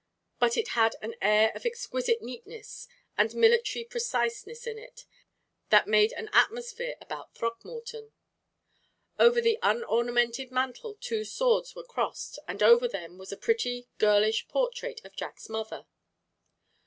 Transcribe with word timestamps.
But 0.39 0.57
it 0.57 0.69
had 0.69 0.95
an 1.03 1.13
air 1.21 1.51
of 1.53 1.63
exquisite 1.63 2.23
neatness 2.23 2.87
and 3.19 3.35
military 3.35 3.85
preciseness 3.85 4.65
in 4.65 4.79
it 4.79 5.05
that 5.69 5.85
made 5.87 6.11
an 6.13 6.27
atmosphere 6.33 6.95
about 6.99 7.35
Throckmorton. 7.35 8.11
Over 9.19 9.39
the 9.39 9.59
unornamented 9.61 10.49
mantel 10.49 10.95
two 10.99 11.23
swords 11.23 11.75
were 11.75 11.83
crossed, 11.83 12.39
and 12.47 12.63
over 12.63 12.87
them 12.87 13.19
was 13.19 13.31
a 13.31 13.37
pretty, 13.37 13.89
girlish 13.99 14.47
portrait 14.47 15.05
of 15.05 15.15
Jack's 15.15 15.47
mother. 15.49 15.85